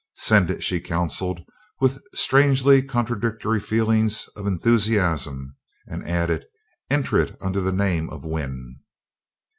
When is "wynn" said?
8.25-8.77